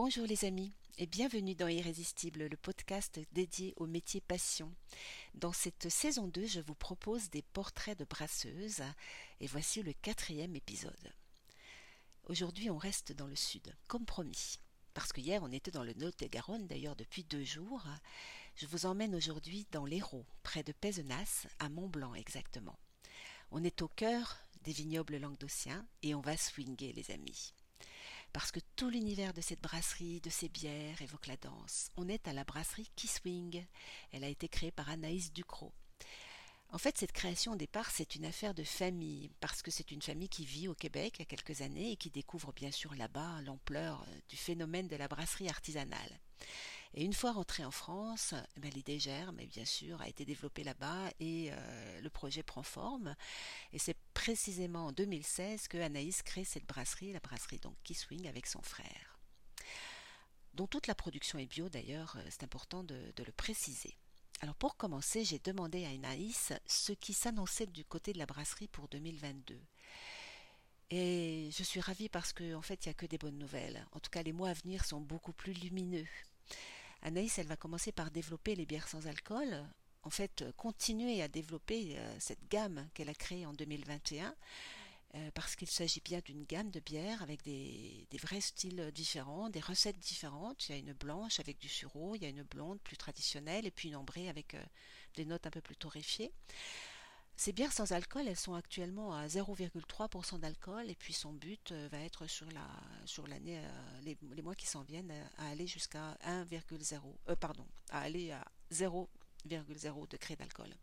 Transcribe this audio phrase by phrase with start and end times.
[0.00, 4.72] Bonjour les amis et bienvenue dans Irrésistible, le podcast dédié au métier passion.
[5.34, 8.84] Dans cette saison 2, je vous propose des portraits de brasseuses
[9.40, 11.12] et voici le quatrième épisode.
[12.28, 14.60] Aujourd'hui, on reste dans le sud, comme promis.
[14.94, 17.82] Parce que hier, on était dans le Lot-et-Garonne, d'ailleurs depuis deux jours.
[18.54, 22.78] Je vous emmène aujourd'hui dans l'Hérault, près de Pézenas, à Mont-Blanc exactement.
[23.50, 27.52] On est au cœur des vignobles languedociens et on va swinger, les amis
[28.32, 31.90] parce que tout l'univers de cette brasserie, de ces bières, évoque la danse.
[31.96, 33.64] On est à la brasserie Kisswing.
[34.12, 35.72] Elle a été créée par Anaïs Ducrot.
[36.70, 40.02] En fait, cette création au départ, c'est une affaire de famille, parce que c'est une
[40.02, 42.94] famille qui vit au Québec il y a quelques années et qui découvre bien sûr
[42.94, 46.20] là-bas l'ampleur euh, du phénomène de la brasserie artisanale.
[46.94, 50.64] Et une fois rentrée en France, eh ben, l'idée germe, bien sûr, a été développée
[50.64, 53.14] là-bas et euh, le projet prend forme.
[53.72, 58.46] Et c'est précisément en 2016 que Anaïs crée cette brasserie, la brasserie donc Kisswing avec
[58.46, 59.18] son frère.
[60.54, 63.96] Dont toute la production est bio d'ailleurs, euh, c'est important de, de le préciser.
[64.40, 68.68] Alors pour commencer, j'ai demandé à Anaïs ce qui s'annonçait du côté de la brasserie
[68.68, 69.60] pour 2022.
[70.90, 73.86] Et je suis ravie parce qu'en en fait, il n'y a que des bonnes nouvelles.
[73.92, 76.06] En tout cas, les mois à venir sont beaucoup plus lumineux.
[77.02, 79.64] Anaïs, elle va commencer par développer les bières sans alcool,
[80.02, 84.34] en fait, continuer à développer euh, cette gamme qu'elle a créée en 2021,
[85.14, 89.60] euh, parce qu'il s'agit bien d'une gamme de bières avec des, vrais styles différents, des
[89.60, 90.68] recettes différentes.
[90.68, 93.66] Il y a une blanche avec du sureau, il y a une blonde plus traditionnelle,
[93.66, 94.62] et puis une ambrée avec euh,
[95.14, 96.32] des notes un peu plus torréfiées.
[97.38, 101.88] Ces bières sans alcool, elles sont actuellement à 0,3% d'alcool et puis son but euh,
[101.92, 102.68] va être sur la
[103.04, 108.00] sur l'année euh, les, mois qui s'en viennent à aller jusqu'à 1,0 euh, pardon, à
[108.00, 109.06] aller à 0,0
[110.08, 110.74] degré d'alcool.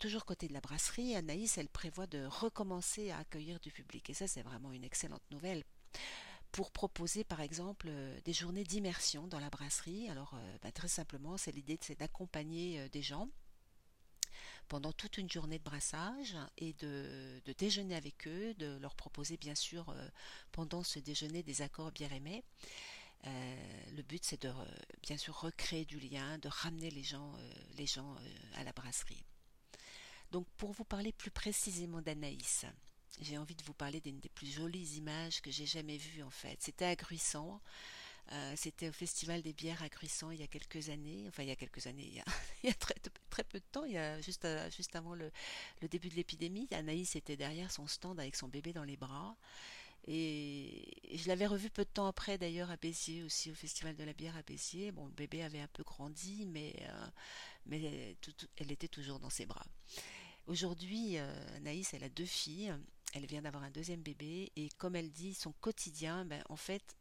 [0.00, 4.14] toujours côté de la brasserie, Anaïs, elle prévoit de recommencer à accueillir du public et
[4.14, 5.62] ça c'est vraiment une excellente nouvelle
[6.50, 7.92] pour proposer par exemple
[8.24, 10.08] des journées d'immersion dans la brasserie.
[10.08, 13.28] Alors bah, très simplement, c'est l'idée d'accompagner des gens
[14.68, 19.54] pendant toute une journée de brassage et de, déjeuner avec eux, de leur proposer bien
[19.54, 20.08] sûr euh,
[20.50, 22.44] pendant ce déjeuner des accords bien aimés.
[23.26, 24.52] Euh, le but c'est de
[25.02, 28.16] bien sûr recréer du lien, de ramener les gens, euh, les gens
[28.54, 29.24] à la brasserie.
[30.30, 32.64] Donc pour vous parler plus précisément d'Anaïs,
[33.20, 36.30] j'ai envie de vous parler d'une des plus jolies images que j'ai jamais vues en
[36.30, 36.56] fait.
[36.60, 37.60] C'était à Gruissant.
[38.30, 41.48] Euh, c'était au Festival des bières à Gruissant il y a quelques années, enfin il
[41.48, 42.94] y a quelques années, il y a, très,
[43.44, 45.30] peu de temps, il y a juste, euh, juste avant le,
[45.80, 49.36] le début de l'épidémie, Anaïs était derrière son stand avec son bébé dans les bras.
[50.08, 54.04] Et, je l'avais revu peu de temps après d'ailleurs à Béziers aussi au festival de
[54.04, 54.92] la bière à Béziers.
[54.92, 57.06] Bon, le bébé avait un peu grandi, mais euh,
[57.66, 58.16] mais
[58.56, 59.66] elle était toujours dans ses bras.
[60.46, 61.18] Aujourd'hui,
[61.56, 62.74] Anaïs, elle a deux filles.
[63.14, 66.96] Elle vient d'avoir un deuxième bébé et comme elle dit, son quotidien, ben, en fait,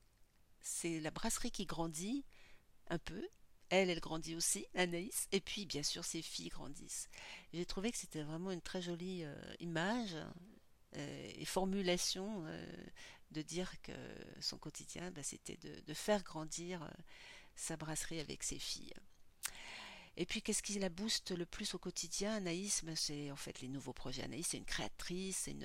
[0.62, 2.26] c'est la brasserie qui grandit
[2.90, 3.28] un peu.
[3.70, 7.08] Elle, elle grandit aussi, Anaïs, et puis bien sûr ses filles grandissent.
[7.54, 10.16] J'ai trouvé que c'était vraiment une très jolie euh, image
[10.98, 12.66] euh, et formulation euh,
[13.32, 13.94] de dire que
[14.42, 16.92] son quotidien, bah, c'était de, faire grandir
[17.56, 18.94] sa brasserie avec ses filles.
[20.18, 23.62] Et puis, qu'est-ce qui la booste le plus au quotidien Anaïs, ben, c'est en fait
[23.62, 24.24] les nouveaux projets.
[24.24, 25.56] Anaïs, c'est une créatrice, c'est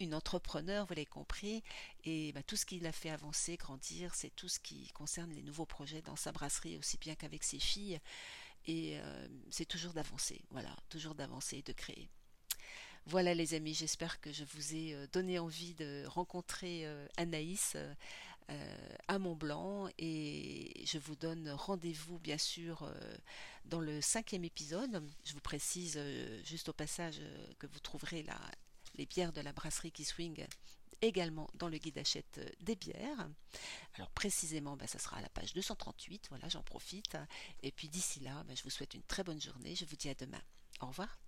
[0.00, 1.62] une, entrepreneur, vous l'avez compris.
[2.04, 5.42] Et ben, tout ce qui l'a fait avancer, grandir, c'est tout ce qui concerne les
[5.42, 8.00] nouveaux projets dans sa brasserie, aussi bien qu'avec ses filles.
[8.66, 12.08] Et euh, c'est toujours d'avancer, voilà, toujours d'avancer et de créer.
[13.08, 17.76] Voilà les amis, j'espère que je vous ai euh, donné envie de rencontrer euh, Anaïs
[19.08, 22.90] à Mont Blanc et je vous donne rendez-vous bien sûr
[23.64, 25.02] dans le cinquième épisode.
[25.24, 25.98] Je vous précise
[26.44, 27.20] juste au passage
[27.58, 28.24] que vous trouverez
[28.94, 30.46] les bières de la brasserie qui swing
[31.02, 33.28] également dans le guide achète des bières.
[33.94, 37.16] Alors précisément, ben, ça sera à la page 238, voilà, j'en profite.
[37.62, 39.74] Et puis d'ici là, ben, je vous souhaite une très bonne journée.
[39.74, 40.42] Je vous dis à demain.
[40.80, 41.18] Au revoir.